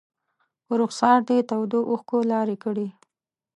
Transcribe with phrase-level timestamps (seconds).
[0.65, 2.87] په رخسار دې تودو اوښکو لارې کړي